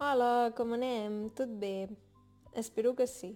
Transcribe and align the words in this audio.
Hola, 0.00 0.50
com 0.56 0.70
anem? 0.72 1.26
Tot 1.36 1.50
bé? 1.60 1.90
Espero 2.56 2.94
que 2.96 3.04
sí. 3.04 3.34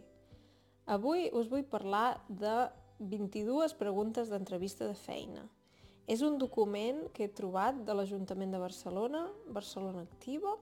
Avui 0.88 1.26
us 1.36 1.50
vull 1.52 1.66
parlar 1.68 2.22
de 2.24 2.54
22 3.04 3.74
preguntes 3.76 4.30
d'entrevista 4.32 4.88
de 4.88 4.94
feina. 4.96 5.44
És 6.08 6.24
un 6.24 6.38
document 6.40 7.02
que 7.12 7.26
he 7.26 7.34
trobat 7.36 7.84
de 7.84 7.98
l'Ajuntament 7.98 8.56
de 8.56 8.62
Barcelona, 8.64 9.26
Barcelona 9.44 10.06
Activa, 10.08 10.56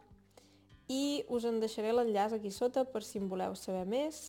i 0.90 1.22
us 1.30 1.46
en 1.46 1.62
deixaré 1.62 1.94
l'enllaç 1.94 2.34
aquí 2.34 2.50
sota 2.50 2.82
per 2.82 3.06
si 3.06 3.22
en 3.22 3.30
voleu 3.30 3.54
saber 3.54 3.86
més. 3.86 4.24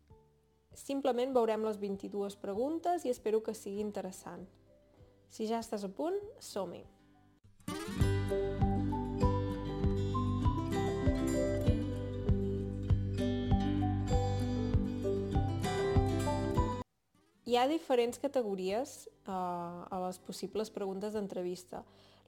Simplement 0.77 1.33
veurem 1.33 1.65
les 1.65 1.81
22 1.81 2.37
preguntes 2.37 3.01
i 3.01 3.09
espero 3.09 3.41
que 3.41 3.57
sigui 3.57 3.81
interessant. 3.81 4.45
Si 5.25 5.49
ja 5.49 5.65
estàs 5.65 5.89
a 5.89 5.89
punt, 5.89 6.21
som-hi! 6.37 6.85
Hi 17.53 17.57
ha 17.61 17.67
diferents 17.69 18.17
categories 18.17 18.91
uh, 19.29 19.85
a 19.85 19.97
les 20.07 20.17
possibles 20.25 20.71
preguntes 20.73 21.13
d'entrevista. 21.13 21.83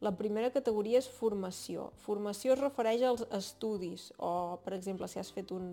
La 0.05 0.11
primera 0.13 0.51
categoria 0.53 0.99
és 1.01 1.07
formació. 1.09 1.87
Formació 2.03 2.53
es 2.53 2.59
refereix 2.59 3.01
als 3.07 3.23
estudis, 3.33 4.03
o, 4.21 4.59
per 4.61 4.75
exemple, 4.77 5.09
si 5.09 5.17
has 5.17 5.31
fet 5.33 5.49
un 5.55 5.71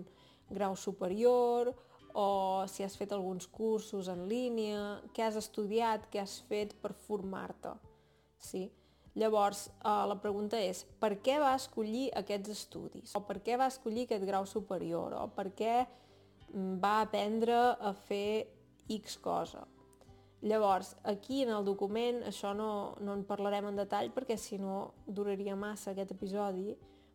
grau 0.49 0.73
superior, 0.73 1.69
o 2.17 2.25
si 2.65 2.81
has 2.81 2.95
fet 2.97 3.13
alguns 3.13 3.45
cursos 3.45 4.09
en 4.09 4.23
línia, 4.31 4.79
què 5.13 5.27
has 5.27 5.37
estudiat, 5.37 6.09
què 6.09 6.23
has 6.23 6.39
fet 6.49 6.73
per 6.81 6.95
formar-te. 7.05 7.75
Sí? 8.41 8.63
Llavors, 9.13 9.67
eh, 9.75 9.93
la 10.09 10.17
pregunta 10.25 10.57
és, 10.57 10.81
per 10.97 11.11
què 11.21 11.37
va 11.45 11.53
escollir 11.59 12.07
aquests 12.23 12.55
estudis? 12.57 13.13
O 13.13 13.21
per 13.29 13.37
què 13.45 13.61
va 13.61 13.69
escollir 13.69 14.09
aquest 14.09 14.25
grau 14.25 14.49
superior? 14.49 15.13
O 15.21 15.29
per 15.37 15.51
què 15.53 15.77
mm, 15.83 16.81
va 16.81 16.97
aprendre 17.05 17.61
a 17.77 17.93
fer 18.09 18.62
X 18.89 19.17
cosa. 19.17 19.67
Llavors, 20.43 20.97
aquí 21.03 21.43
en 21.43 21.53
el 21.55 21.63
document, 21.63 22.19
això 22.27 22.51
no, 22.51 22.95
no 22.99 23.13
en 23.15 23.23
parlarem 23.23 23.69
en 23.69 23.77
detall 23.79 24.09
perquè 24.11 24.35
si 24.35 24.57
no 24.59 24.91
duraria 25.07 25.55
massa 25.55 25.93
aquest 25.93 26.11
episodi, 26.11 26.73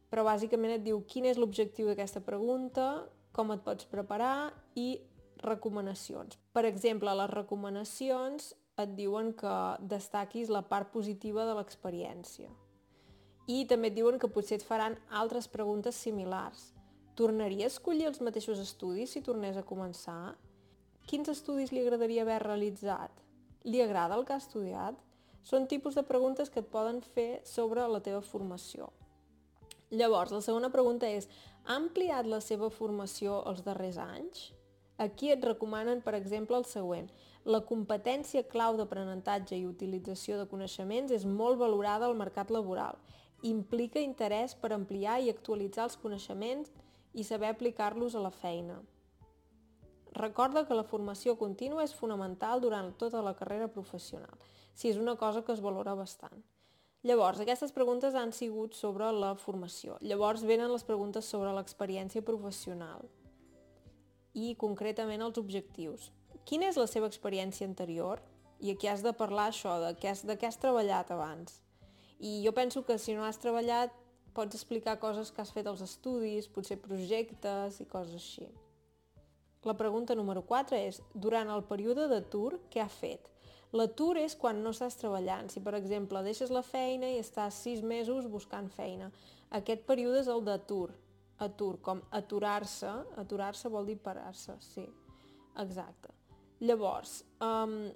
però 0.09 0.25
bàsicament 0.25 0.79
et 0.79 0.87
diu 0.87 1.03
quin 1.05 1.29
és 1.29 1.37
l'objectiu 1.37 1.91
d'aquesta 1.91 2.23
pregunta, 2.25 3.05
com 3.37 3.53
et 3.53 3.61
pots 3.67 3.85
preparar 3.91 4.55
i 4.81 4.97
recomanacions. 5.45 6.39
Per 6.57 6.65
exemple, 6.65 7.13
les 7.21 7.31
recomanacions 7.35 8.55
et 8.81 8.97
diuen 8.97 9.35
que 9.37 9.55
destaquis 9.93 10.49
la 10.49 10.65
part 10.71 10.89
positiva 10.95 11.45
de 11.45 11.55
l'experiència. 11.59 12.49
I 13.49 13.65
també 13.69 13.93
et 13.93 13.97
diuen 13.97 14.19
que 14.21 14.33
potser 14.33 14.59
et 14.59 14.65
faran 14.65 14.97
altres 15.09 15.49
preguntes 15.53 16.01
similars. 16.01 16.71
Tornaria 17.19 17.67
a 17.67 17.73
escollir 17.73 18.09
els 18.09 18.21
mateixos 18.25 18.61
estudis 18.63 19.13
si 19.13 19.25
tornés 19.25 19.57
a 19.57 19.67
començar? 19.67 20.37
Quins 21.09 21.31
estudis 21.33 21.71
li 21.73 21.81
agradaria 21.81 22.21
haver 22.21 22.43
realitzat? 22.43 23.23
Li 23.65 23.79
agrada 23.81 24.13
el 24.19 24.27
que 24.29 24.35
ha 24.35 24.43
estudiat? 24.43 24.97
Són 25.41 25.65
tipus 25.71 25.95
de 25.97 26.03
preguntes 26.05 26.51
que 26.53 26.61
et 26.61 26.67
poden 26.69 26.99
fer 27.15 27.41
sobre 27.49 27.87
la 27.89 28.03
teva 28.05 28.21
formació. 28.21 28.91
Llavors, 29.89 30.35
la 30.37 30.43
segona 30.45 30.69
pregunta 30.75 31.09
és, 31.09 31.25
ha 31.65 31.79
ampliat 31.79 32.29
la 32.29 32.43
seva 32.45 32.69
formació 32.69 33.39
els 33.49 33.65
darrers 33.65 33.97
anys? 34.05 34.43
Aquí 35.01 35.33
et 35.33 35.49
recomanen, 35.49 36.05
per 36.05 36.13
exemple, 36.19 36.61
el 36.61 36.69
següent. 36.69 37.09
La 37.49 37.63
competència 37.65 38.45
clau 38.53 38.77
d'aprenentatge 38.77 39.57
i 39.57 39.65
utilització 39.65 40.37
de 40.37 40.45
coneixements 40.53 41.17
és 41.17 41.25
molt 41.25 41.57
valorada 41.65 42.05
al 42.05 42.21
mercat 42.21 42.53
laboral. 42.53 43.01
Implica 43.55 44.05
interès 44.05 44.53
per 44.53 44.75
ampliar 44.77 45.23
i 45.25 45.33
actualitzar 45.33 45.89
els 45.89 45.97
coneixements 46.05 46.77
i 47.15 47.25
saber 47.25 47.55
aplicar-los 47.57 48.13
a 48.13 48.29
la 48.29 48.35
feina. 48.45 48.83
Recorda 50.19 50.65
que 50.67 50.75
la 50.75 50.83
formació 50.83 51.37
contínua 51.39 51.85
és 51.87 51.93
fonamental 51.95 52.63
durant 52.63 52.91
tota 52.99 53.21
la 53.23 53.37
carrera 53.39 53.69
professional, 53.71 54.35
si 54.75 54.91
és 54.91 54.99
una 54.99 55.15
cosa 55.17 55.45
que 55.47 55.55
es 55.55 55.63
valora 55.63 55.95
bastant. 55.95 56.43
Llavors, 57.07 57.39
aquestes 57.39 57.71
preguntes 57.71 58.17
han 58.19 58.33
sigut 58.35 58.75
sobre 58.75 59.13
la 59.15 59.37
formació. 59.39 59.95
Llavors 60.03 60.43
venen 60.43 60.73
les 60.73 60.83
preguntes 60.83 61.31
sobre 61.31 61.53
l'experiència 61.55 62.25
professional 62.27 63.07
i 64.35 64.57
concretament 64.59 65.23
els 65.23 65.39
objectius. 65.39 66.11
Quina 66.45 66.67
és 66.67 66.79
la 66.81 66.89
seva 66.91 67.07
experiència 67.07 67.69
anterior? 67.71 68.19
I 68.59 68.73
aquí 68.75 68.91
has 68.91 69.07
de 69.07 69.15
parlar 69.15 69.53
això, 69.53 69.79
de 69.85 69.95
què 69.95 70.11
has, 70.11 70.25
de 70.27 70.35
què 70.35 70.51
has 70.51 70.59
treballat 70.59 71.13
abans. 71.15 71.61
I 72.19 72.41
jo 72.43 72.51
penso 72.57 72.83
que 72.83 72.99
si 72.99 73.15
no 73.15 73.23
has 73.23 73.39
treballat 73.39 73.95
pots 74.35 74.59
explicar 74.59 74.99
coses 74.99 75.31
que 75.31 75.43
has 75.43 75.55
fet 75.55 75.71
als 75.71 75.85
estudis, 75.87 76.51
potser 76.51 76.83
projectes 76.83 77.79
i 77.79 77.87
coses 77.87 78.19
així. 78.19 78.49
La 79.67 79.75
pregunta 79.75 80.15
número 80.15 80.45
4 80.47 80.79
és, 80.79 81.01
durant 81.15 81.51
el 81.51 81.65
període 81.67 82.07
d'atur, 82.11 82.61
què 82.71 82.83
ha 82.85 82.89
fet? 82.89 83.33
L'atur 83.77 84.15
és 84.21 84.37
quan 84.39 84.63
no 84.65 84.71
estàs 84.73 84.97
treballant. 84.97 85.51
Si, 85.53 85.61
per 85.61 85.75
exemple, 85.77 86.23
deixes 86.25 86.53
la 86.55 86.63
feina 86.63 87.11
i 87.11 87.19
estàs 87.21 87.59
6 87.67 87.83
mesos 87.83 88.29
buscant 88.31 88.71
feina. 88.73 89.11
Aquest 89.59 89.83
període 89.89 90.23
és 90.23 90.31
el 90.33 90.45
d'atur. 90.47 90.93
Atur, 91.45 91.77
com 91.83 92.01
aturar-se. 92.15 92.93
Aturar-se 93.21 93.71
vol 93.73 93.91
dir 93.91 93.99
parar-se, 94.03 94.57
sí. 94.63 94.87
Exacte. 95.59 96.15
Llavors, 96.63 97.25
um, 97.45 97.91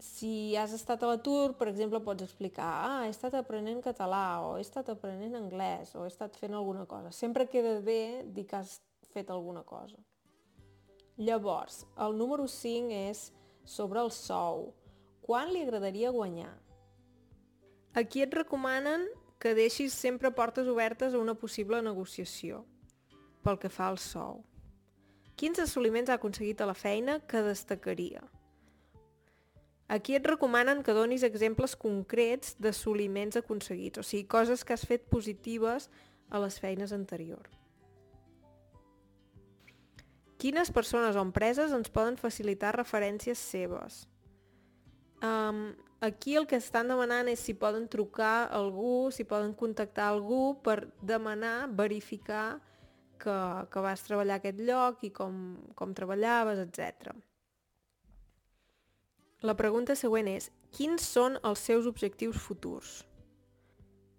si 0.00 0.56
has 0.56 0.74
estat 0.76 1.04
a 1.04 1.12
l'atur, 1.12 1.54
per 1.56 1.68
exemple, 1.70 2.00
pots 2.04 2.24
explicar 2.26 2.70
ah, 2.88 3.04
he 3.06 3.12
estat 3.12 3.36
aprenent 3.38 3.80
català, 3.84 4.40
o 4.44 4.56
he 4.58 4.64
estat 4.64 4.90
aprenent 4.92 5.36
anglès, 5.38 5.94
o 5.94 6.04
he 6.04 6.10
estat 6.10 6.36
fent 6.40 6.56
alguna 6.56 6.84
cosa. 6.90 7.12
Sempre 7.12 7.48
queda 7.48 7.78
bé 7.84 8.24
dir 8.26 8.48
que 8.50 8.58
has 8.60 8.80
fet 9.14 9.30
alguna 9.30 9.62
cosa. 9.62 10.00
Llavors, 11.16 11.86
el 11.96 12.16
número 12.18 12.48
5 12.48 12.90
és 12.90 13.28
sobre 13.64 14.00
el 14.02 14.10
sou. 14.10 14.72
Quan 15.22 15.52
li 15.54 15.62
agradaria 15.62 16.10
guanyar? 16.10 16.50
Aquí 17.94 18.24
et 18.24 18.34
recomanen 18.34 19.06
que 19.38 19.54
deixis 19.54 19.94
sempre 19.94 20.32
portes 20.34 20.66
obertes 20.66 21.14
a 21.14 21.20
una 21.22 21.36
possible 21.38 21.78
negociació 21.86 22.64
pel 23.46 23.60
que 23.62 23.70
fa 23.70 23.92
al 23.92 24.00
sou. 24.02 24.42
Quins 25.38 25.62
assoliments 25.62 26.10
ha 26.10 26.18
aconseguit 26.18 26.58
a 26.60 26.66
la 26.66 26.74
feina 26.74 27.20
que 27.30 27.46
destacaria? 27.46 28.24
Aquí 29.86 30.16
et 30.18 30.26
recomanen 30.26 30.82
que 30.82 30.96
donis 30.96 31.22
exemples 31.22 31.76
concrets 31.78 32.56
d'assoliments 32.58 33.38
aconseguits, 33.38 34.00
o 34.00 34.02
sigui, 34.02 34.26
coses 34.26 34.64
que 34.66 34.74
has 34.74 34.86
fet 34.88 35.06
positives 35.12 35.90
a 36.30 36.42
les 36.42 36.58
feines 36.58 36.90
anteriors. 36.90 37.63
Quines 40.44 40.68
persones 40.68 41.16
o 41.16 41.22
empreses 41.24 41.72
ens 41.72 41.88
poden 41.88 42.18
facilitar 42.20 42.74
referències 42.76 43.40
seves? 43.40 44.02
Um, 45.24 45.70
aquí 46.04 46.34
el 46.36 46.44
que 46.44 46.58
estan 46.60 46.90
demanant 46.92 47.30
és 47.32 47.40
si 47.40 47.54
poden 47.56 47.86
trucar 47.88 48.50
algú, 48.52 49.08
si 49.08 49.24
poden 49.24 49.54
contactar 49.56 50.10
algú 50.12 50.58
per 50.60 50.90
demanar, 51.00 51.70
verificar 51.72 52.60
que, 53.16 53.38
que 53.72 53.86
vas 53.88 54.04
treballar 54.04 54.36
a 54.36 54.42
aquest 54.42 54.60
lloc 54.60 55.08
i 55.08 55.14
com, 55.16 55.40
com 55.80 55.96
treballaves, 55.96 56.60
etc. 56.66 57.16
La 59.48 59.56
pregunta 59.56 59.96
següent 59.96 60.28
és, 60.28 60.52
quins 60.76 61.08
són 61.08 61.40
els 61.40 61.64
seus 61.64 61.88
objectius 61.88 62.36
futurs? 62.36 62.98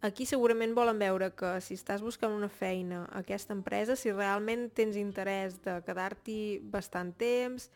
Aquí 0.06 0.28
segurament 0.30 0.76
volen 0.78 1.00
veure 1.02 1.32
que 1.34 1.56
si 1.66 1.74
estàs 1.74 2.04
buscant 2.06 2.34
una 2.36 2.50
feina 2.52 3.06
a 3.08 3.24
aquesta 3.24 3.56
empresa, 3.56 3.96
si 3.98 4.12
realment 4.14 4.68
tens 4.78 5.00
interès 5.02 5.56
de 5.66 5.80
quedar-t'hi 5.88 6.60
bastant 6.70 7.10
temps, 7.18 7.72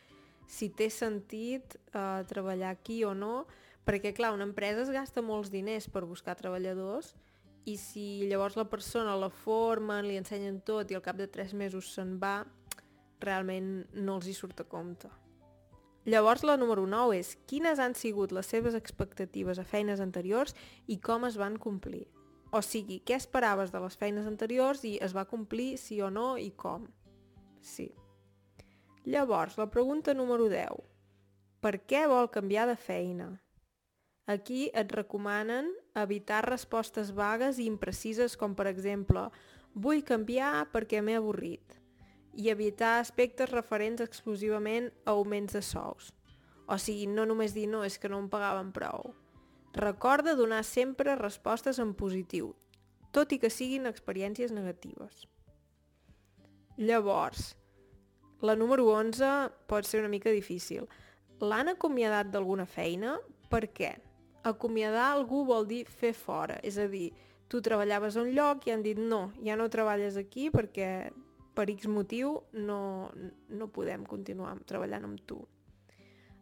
si 0.46 0.68
té 0.70 0.92
sentit 0.94 1.74
eh, 1.90 2.22
treballar 2.30 2.76
aquí 2.76 3.00
o 3.08 3.16
no, 3.18 3.48
perquè 3.88 4.12
clar, 4.14 4.36
una 4.36 4.46
empresa 4.46 4.84
es 4.84 4.92
gasta 4.94 5.24
molts 5.26 5.50
diners 5.50 5.90
per 5.90 6.04
buscar 6.06 6.36
treballadors 6.38 7.16
i 7.66 7.80
si 7.82 8.28
llavors 8.30 8.60
la 8.60 8.68
persona 8.70 9.18
la 9.18 9.32
formen, 9.34 10.06
li 10.06 10.20
ensenyen 10.22 10.62
tot 10.62 10.94
i 10.94 11.00
al 11.00 11.06
cap 11.06 11.18
de 11.18 11.26
tres 11.26 11.58
mesos 11.58 11.90
se'n 11.96 12.20
va, 12.22 12.44
realment 13.25 13.88
no 13.98 14.20
els 14.20 14.30
hi 14.30 14.38
surt 14.38 14.62
a 14.62 14.68
compte. 14.70 15.10
Llavors 16.06 16.46
la 16.46 16.60
número 16.62 16.86
9 16.86 17.18
és 17.18 17.34
quines 17.50 17.82
han 17.82 17.98
sigut 17.98 18.32
les 18.38 18.54
seves 18.54 18.78
expectatives 18.78 19.58
a 19.58 19.66
feines 19.66 20.00
anteriors 20.00 20.54
i 20.86 21.02
com 21.02 21.25
es 21.25 21.42
van 21.42 21.58
complir. 21.58 22.06
O 22.51 22.63
sigui, 22.66 22.98
què 23.06 23.13
esperaves 23.19 23.69
de 23.69 23.80
les 23.84 23.98
feines 23.98 24.25
anteriors 24.25 24.81
i 24.88 24.96
es 25.06 25.13
va 25.13 25.28
complir 25.30 25.75
sí 25.78 26.00
o 26.01 26.10
no 26.10 26.31
i 26.42 26.50
com? 26.57 26.88
Sí. 27.62 27.92
Llavors, 29.06 29.57
la 29.57 29.69
pregunta 29.69 30.16
número 30.18 30.50
10. 30.50 30.81
Per 31.62 31.75
què 31.86 32.07
vol 32.10 32.31
canviar 32.34 32.66
de 32.69 32.75
feina? 32.80 33.30
Aquí 34.30 34.69
et 34.78 34.92
recomanen 34.94 35.69
evitar 35.98 36.42
respostes 36.46 37.13
vagues 37.13 37.60
i 37.60 37.66
imprecises 37.69 38.38
com 38.38 38.54
per 38.57 38.68
exemple 38.69 39.28
vull 39.74 40.04
canviar 40.06 40.68
perquè 40.74 41.01
m'he 41.01 41.18
avorrit 41.18 41.78
i 42.34 42.50
evitar 42.54 43.00
aspectes 43.00 43.50
referents 43.51 44.01
exclusivament 44.06 44.92
a 45.06 45.13
augments 45.18 45.57
de 45.57 45.62
sous. 45.66 46.13
O 46.69 46.78
sigui, 46.78 47.07
no 47.10 47.25
només 47.25 47.54
dir 47.57 47.66
no, 47.69 47.81
és 47.86 47.98
que 47.98 48.10
no 48.10 48.22
em 48.22 48.30
pagaven 48.30 48.69
prou. 48.74 49.13
Recorda 49.74 50.36
donar 50.36 50.63
sempre 50.63 51.16
respostes 51.16 51.77
en 51.80 51.94
positiu, 51.94 52.56
tot 53.13 53.31
i 53.31 53.38
que 53.38 53.51
siguin 53.54 53.86
experiències 53.86 54.51
negatives. 54.51 55.27
Llavors, 56.77 57.54
la 58.42 58.56
número 58.56 58.88
11 58.89 59.30
pot 59.68 59.86
ser 59.86 60.00
una 60.01 60.10
mica 60.10 60.31
difícil. 60.33 60.88
L'han 61.39 61.69
acomiadat 61.74 62.31
d'alguna 62.33 62.66
feina? 62.66 63.18
Per 63.51 63.68
què? 63.69 63.94
Acomiadar 64.48 65.10
algú 65.12 65.44
vol 65.45 65.68
dir 65.68 65.83
fer 65.86 66.13
fora, 66.15 66.57
és 66.63 66.80
a 66.80 66.88
dir, 66.88 67.12
tu 67.50 67.62
treballaves 67.62 68.15
a 68.15 68.24
un 68.24 68.33
lloc 68.33 68.65
i 68.65 68.74
han 68.74 68.81
dit 68.86 68.98
no, 68.98 69.31
ja 69.44 69.57
no 69.60 69.69
treballes 69.69 70.18
aquí 70.18 70.50
perquè 70.54 71.10
per 71.54 71.68
X 71.74 71.89
motiu 71.92 72.38
no, 72.54 73.12
no 73.50 73.68
podem 73.75 74.06
continuar 74.07 74.56
treballant 74.69 75.10
amb 75.10 75.24
tu. 75.27 75.42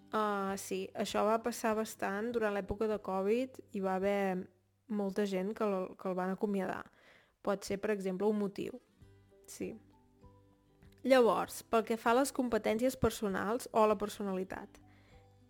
Uh, 0.08 0.56
sí, 0.56 0.86
això 0.96 1.26
va 1.28 1.42
passar 1.44 1.74
bastant 1.76 2.32
durant 2.32 2.54
l'època 2.56 2.88
de 2.88 3.00
Covid 3.04 3.58
i 3.76 3.82
va 3.84 3.98
haver 4.00 4.48
molta 4.88 5.26
gent 5.28 5.52
que 5.54 5.66
el, 5.66 5.90
que 6.00 6.08
el 6.08 6.16
van 6.16 6.32
acomiadar. 6.32 6.84
Pot 7.44 7.68
ser, 7.68 7.78
per 7.84 7.92
exemple, 7.92 8.28
un 8.28 8.40
motiu. 8.40 8.80
Sí. 9.48 9.74
Llavors, 11.08 11.62
pel 11.64 11.84
que 11.88 11.98
fa 12.00 12.14
a 12.14 12.20
les 12.22 12.32
competències 12.36 12.96
personals 13.00 13.68
o 13.72 13.86
la 13.88 13.98
personalitat, 14.00 14.80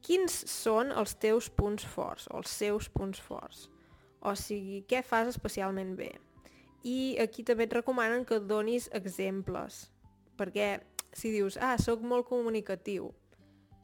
quins 0.06 0.34
són 0.50 0.92
els 0.92 1.16
teus 1.22 1.50
punts 1.50 1.86
forts 1.86 2.28
o 2.32 2.42
els 2.42 2.54
seus 2.54 2.90
punts 2.94 3.22
forts? 3.22 3.68
O 4.22 4.34
sigui, 4.38 4.82
què 4.90 5.04
fas 5.06 5.30
especialment 5.32 5.96
bé? 5.98 6.12
I 6.86 7.18
aquí 7.22 7.46
també 7.46 7.66
et 7.66 7.74
recomanen 7.78 8.26
que 8.26 8.40
donis 8.42 8.90
exemples, 8.94 9.88
perquè 10.38 10.78
si 11.14 11.32
dius, 11.34 11.58
ah, 11.62 11.78
sóc 11.82 12.04
molt 12.06 12.28
comunicatiu, 12.30 13.10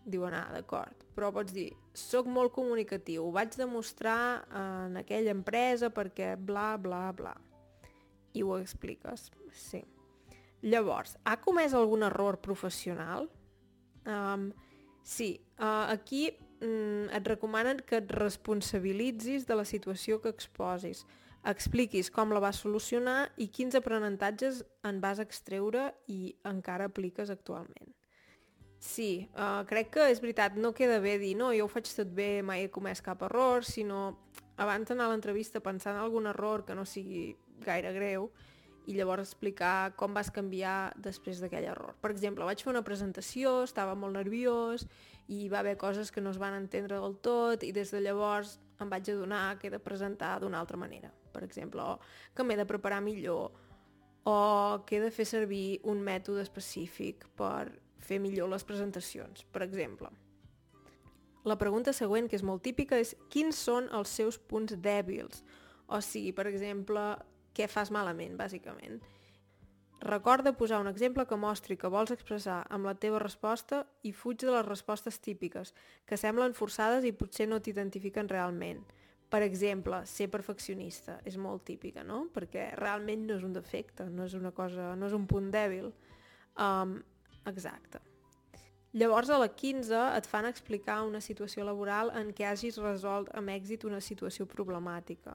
diuen, 0.06 0.36
ah, 0.36 0.50
d'acord, 0.54 1.06
però 1.16 1.32
pots 1.34 1.54
dir, 1.56 1.70
sóc 1.96 2.28
molt 2.28 2.54
comunicatiu, 2.56 3.24
ho 3.26 3.32
vaig 3.36 3.56
demostrar 3.56 4.44
en 4.60 4.98
aquella 5.00 5.32
empresa 5.36 5.90
perquè 5.94 6.34
bla, 6.38 6.74
bla, 6.78 7.08
bla. 7.16 7.34
I 8.34 8.44
ho 8.44 8.58
expliques, 8.58 9.30
sí. 9.54 9.84
Llavors, 10.64 11.18
ha 11.28 11.38
comès 11.44 11.74
algun 11.76 12.06
error 12.08 12.40
professional? 12.42 13.28
Um, 14.08 14.52
sí, 15.04 15.36
uh, 15.60 15.92
aquí 15.92 16.30
um, 16.64 17.10
et 17.12 17.28
recomanen 17.28 17.82
que 17.86 18.00
et 18.00 18.16
responsabilitzis 18.16 19.48
de 19.48 19.60
la 19.60 19.68
situació 19.68 20.22
que 20.24 20.32
exposis, 20.32 21.04
expliquis 21.44 22.10
com 22.12 22.32
la 22.32 22.40
vas 22.44 22.62
solucionar 22.64 23.28
i 23.38 23.50
quins 23.52 23.76
aprenentatges 23.76 24.64
en 24.88 25.02
vas 25.04 25.20
extreure 25.20 25.92
i 26.08 26.34
encara 26.48 26.88
apliques 26.88 27.30
actualment. 27.30 27.92
Sí, 28.84 29.30
uh, 29.40 29.64
crec 29.64 29.94
que 29.96 30.06
és 30.12 30.20
veritat, 30.20 30.58
no 30.60 30.74
queda 30.76 30.98
bé 31.00 31.14
dir 31.22 31.38
no, 31.40 31.54
jo 31.56 31.70
ho 31.70 31.72
faig 31.72 31.88
tot 31.96 32.10
bé, 32.12 32.42
mai 32.44 32.66
he 32.66 32.72
comès 32.72 33.00
cap 33.02 33.22
error, 33.24 33.64
sinó 33.64 34.18
abans 34.60 34.90
d'anar 34.90 35.06
a 35.08 35.14
l'entrevista 35.14 35.62
pensant 35.64 35.96
en 35.96 36.04
algun 36.04 36.28
error 36.28 36.66
que 36.68 36.76
no 36.76 36.84
sigui 36.84 37.30
gaire 37.64 37.94
greu 37.96 38.28
i 38.84 38.98
llavors 38.98 39.32
explicar 39.32 39.94
com 39.96 40.12
vas 40.14 40.28
canviar 40.36 40.92
després 41.00 41.40
d'aquell 41.40 41.70
error. 41.72 41.96
Per 42.04 42.12
exemple, 42.12 42.44
vaig 42.44 42.60
fer 42.60 42.74
una 42.74 42.84
presentació, 42.84 43.62
estava 43.64 43.96
molt 43.96 44.18
nerviós 44.20 44.84
i 45.32 45.48
va 45.48 45.62
haver 45.64 45.78
coses 45.80 46.12
que 46.12 46.20
no 46.20 46.34
es 46.36 46.42
van 46.42 46.58
entendre 46.60 47.00
del 47.00 47.16
tot 47.24 47.64
i 47.64 47.72
des 47.72 47.96
de 47.96 48.02
llavors 48.04 48.58
em 48.84 48.92
vaig 48.92 49.08
adonar 49.14 49.46
que 49.62 49.70
he 49.70 49.72
de 49.72 49.80
presentar 49.80 50.34
d'una 50.44 50.60
altra 50.60 50.78
manera. 50.78 51.14
Per 51.32 51.46
exemple, 51.48 51.88
o 51.88 52.36
que 52.36 52.44
m'he 52.44 52.60
de 52.60 52.68
preparar 52.68 53.00
millor 53.00 53.56
o 54.28 54.84
que 54.86 55.00
he 55.00 55.02
de 55.08 55.12
fer 55.12 55.26
servir 55.28 55.80
un 55.88 56.04
mètode 56.04 56.44
específic 56.44 57.24
per 57.40 57.72
fer 58.04 58.20
millor 58.22 58.52
les 58.52 58.66
presentacions, 58.68 59.46
per 59.52 59.64
exemple. 59.66 60.12
La 61.44 61.58
pregunta 61.60 61.92
següent, 61.92 62.30
que 62.30 62.38
és 62.40 62.46
molt 62.46 62.64
típica, 62.64 63.00
és 63.00 63.16
quins 63.34 63.58
són 63.68 63.90
els 63.92 64.14
seus 64.16 64.38
punts 64.40 64.78
dèbils? 64.80 65.44
O 65.92 66.00
sigui, 66.00 66.32
per 66.32 66.48
exemple, 66.48 67.02
què 67.54 67.68
fas 67.68 67.92
malament, 67.92 68.38
bàsicament. 68.40 69.02
Recorda 70.04 70.52
posar 70.60 70.82
un 70.82 70.88
exemple 70.88 71.24
que 71.28 71.40
mostri 71.40 71.78
que 71.80 71.92
vols 71.92 72.12
expressar 72.12 72.62
amb 72.76 72.88
la 72.90 72.96
teva 73.00 73.22
resposta 73.24 73.86
i 74.04 74.12
fuig 74.12 74.42
de 74.44 74.52
les 74.52 74.66
respostes 74.66 75.20
típiques, 75.24 75.72
que 76.06 76.20
semblen 76.20 76.56
forçades 76.58 77.08
i 77.08 77.14
potser 77.16 77.48
no 77.48 77.62
t'identifiquen 77.64 78.28
realment. 78.32 78.82
Per 79.32 79.40
exemple, 79.42 80.02
ser 80.06 80.28
perfeccionista 80.30 81.22
és 81.26 81.38
molt 81.40 81.64
típica, 81.66 82.04
no? 82.04 82.26
Perquè 82.36 82.74
realment 82.78 83.24
no 83.28 83.38
és 83.40 83.48
un 83.48 83.56
defecte, 83.56 84.10
no 84.12 84.28
és 84.28 84.36
una 84.38 84.52
cosa, 84.52 84.92
no 84.96 85.08
és 85.08 85.16
un 85.16 85.24
punt 85.28 85.48
dèbil. 85.56 85.88
Um, 86.60 87.00
Exacte. 87.50 88.02
Llavors 88.94 89.32
a 89.34 89.40
la 89.42 89.48
15 89.50 90.02
et 90.20 90.28
fan 90.30 90.46
explicar 90.46 91.00
una 91.08 91.22
situació 91.22 91.66
laboral 91.66 92.12
en 92.14 92.30
què 92.38 92.46
hagis 92.46 92.78
resolt 92.78 93.32
amb 93.34 93.50
èxit 93.50 93.88
una 93.90 94.02
situació 94.06 94.46
problemàtica. 94.46 95.34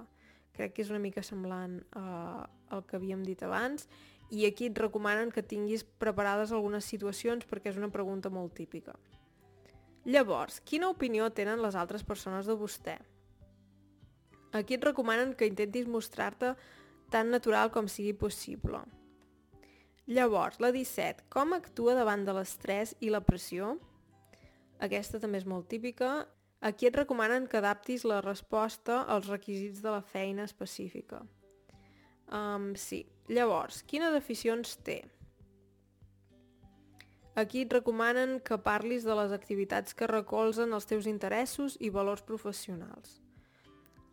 Crec 0.54 0.76
que 0.76 0.84
és 0.84 0.92
una 0.94 1.02
mica 1.02 1.24
semblant 1.26 1.80
uh, 1.98 2.44
al 2.70 2.84
que 2.86 2.96
havíem 2.98 3.24
dit 3.26 3.42
abans 3.42 3.88
i 4.30 4.44
aquí 4.46 4.68
et 4.70 4.78
recomanen 4.78 5.32
que 5.34 5.42
tinguis 5.42 5.82
preparades 5.82 6.52
algunes 6.52 6.86
situacions 6.86 7.46
perquè 7.50 7.72
és 7.72 7.80
una 7.80 7.90
pregunta 7.90 8.30
molt 8.30 8.54
típica. 8.54 8.94
Llavors, 10.06 10.60
quina 10.62 10.92
opinió 10.92 11.26
tenen 11.34 11.62
les 11.62 11.74
altres 11.74 12.04
persones 12.06 12.46
de 12.46 12.54
vostè? 12.56 12.94
Aquí 14.52 14.78
et 14.78 14.86
recomanen 14.86 15.34
que 15.34 15.50
intentis 15.50 15.90
mostrar-te 15.90 16.54
tan 17.10 17.34
natural 17.34 17.72
com 17.74 17.90
sigui 17.90 18.14
possible. 18.14 18.80
Llavors, 20.08 20.56
la 20.56 20.70
17. 20.72 21.26
Com 21.28 21.52
actua 21.52 21.92
davant 21.92 22.22
de 22.24 22.32
l'estrès 22.32 22.94
i 23.04 23.10
la 23.12 23.20
pressió? 23.20 23.74
Aquesta 24.80 25.18
també 25.20 25.36
és 25.42 25.44
molt 25.44 25.66
típica. 25.68 26.24
Aquí 26.64 26.88
et 26.88 26.96
recomanen 26.96 27.44
que 27.46 27.58
adaptis 27.60 28.06
la 28.08 28.22
resposta 28.24 29.02
als 29.04 29.28
requisits 29.28 29.82
de 29.84 29.92
la 29.92 30.00
feina 30.00 30.46
específica. 30.48 31.20
Um, 32.32 32.72
sí. 32.72 33.02
Llavors, 33.28 33.82
quines 33.84 34.16
aficions 34.16 34.78
té? 34.80 35.02
Aquí 37.36 37.66
et 37.66 37.76
recomanen 37.76 38.38
que 38.40 38.56
parlis 38.64 39.04
de 39.04 39.14
les 39.14 39.34
activitats 39.36 39.92
que 39.92 40.08
recolzen 40.08 40.72
els 40.72 40.88
teus 40.88 41.06
interessos 41.06 41.76
i 41.84 41.92
valors 41.92 42.24
professionals. 42.24 43.20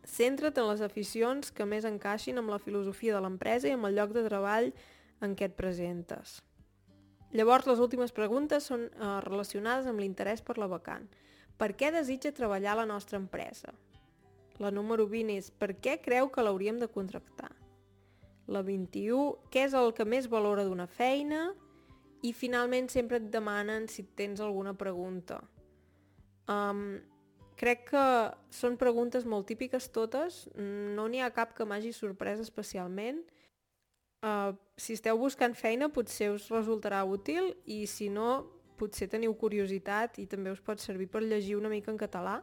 Centra't 0.06 0.60
en 0.60 0.68
les 0.68 0.84
aficions 0.84 1.48
que 1.50 1.64
més 1.64 1.88
encaixin 1.88 2.36
amb 2.38 2.52
la 2.52 2.60
filosofia 2.60 3.16
de 3.16 3.24
l'empresa 3.24 3.66
i 3.66 3.74
amb 3.74 3.88
el 3.88 3.96
lloc 3.96 4.12
de 4.14 4.26
treball 4.28 4.70
en 5.24 5.34
què 5.36 5.48
et 5.48 5.56
presentes. 5.56 6.40
Llavors, 7.36 7.66
les 7.66 7.80
últimes 7.82 8.12
preguntes 8.16 8.68
són 8.70 8.86
eh, 8.86 9.08
relacionades 9.26 9.88
amb 9.90 10.00
l'interès 10.00 10.42
per 10.44 10.58
la 10.60 10.68
vacant. 10.70 11.08
Per 11.56 11.72
què 11.76 11.90
desitja 11.92 12.34
treballar 12.36 12.74
a 12.74 12.80
la 12.82 12.88
nostra 12.88 13.18
empresa? 13.18 13.72
La 14.62 14.70
número 14.72 15.06
20 15.08 15.36
és 15.36 15.50
per 15.50 15.74
què 15.80 15.98
creu 16.04 16.30
que 16.32 16.44
l'hauríem 16.44 16.78
de 16.80 16.88
contractar? 16.92 17.50
La 18.46 18.62
21, 18.62 19.50
què 19.50 19.66
és 19.66 19.74
el 19.74 19.92
que 19.96 20.06
més 20.06 20.30
valora 20.32 20.64
d'una 20.64 20.86
feina? 20.86 21.50
I 22.24 22.32
finalment 22.32 22.88
sempre 22.88 23.18
et 23.20 23.28
demanen 23.32 23.88
si 23.90 24.06
tens 24.16 24.40
alguna 24.40 24.72
pregunta. 24.78 25.40
Um, 26.48 27.00
crec 27.58 27.88
que 27.90 28.06
són 28.54 28.78
preguntes 28.80 29.26
molt 29.26 29.48
típiques 29.50 29.90
totes, 29.92 30.44
no 30.56 31.08
n'hi 31.10 31.24
ha 31.24 31.32
cap 31.34 31.56
que 31.56 31.66
m'hagi 31.66 31.92
sorprès 31.96 32.40
especialment, 32.40 33.24
Uh, 34.24 34.56
si 34.76 34.96
esteu 34.96 35.18
buscant 35.18 35.54
feina 35.54 35.90
potser 35.92 36.30
us 36.32 36.48
resultarà 36.50 37.02
útil 37.04 37.52
i 37.66 37.84
si 37.86 38.08
no, 38.08 38.46
potser 38.76 39.08
teniu 39.12 39.34
curiositat 39.36 40.18
i 40.20 40.26
també 40.28 40.52
us 40.52 40.62
pot 40.64 40.80
servir 40.80 41.08
per 41.12 41.22
llegir 41.24 41.56
una 41.56 41.72
mica 41.72 41.92
en 41.92 42.00
català. 42.00 42.40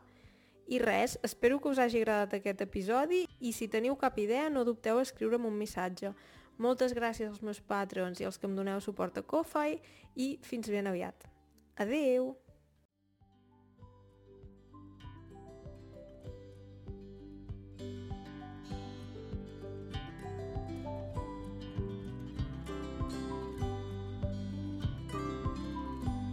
I 0.68 0.80
res, 0.80 1.18
espero 1.24 1.60
que 1.60 1.70
us 1.74 1.82
hagi 1.82 2.00
agradat 2.01 2.38
aquest 2.38 2.62
episodi 2.63 3.24
i 3.44 3.51
si 3.51 3.68
teniu 3.68 3.98
cap 4.00 4.18
idea 4.20 4.50
no 4.50 4.63
dubteu 4.63 5.00
a 5.00 5.03
escriure'm 5.03 5.50
un 5.50 5.58
missatge. 5.60 6.13
Moltes 6.58 6.94
gràcies 6.94 7.30
als 7.30 7.42
meus 7.42 7.60
patrons 7.60 8.22
i 8.22 8.30
als 8.30 8.38
que 8.38 8.48
em 8.48 8.56
doneu 8.56 8.80
suport 8.82 9.18
a 9.18 9.25
Ko-Fi 9.25 9.80
i 10.15 10.38
fins 10.42 10.70
ben 10.70 10.88
aviat. 10.88 11.27
Adeu! 11.75 12.43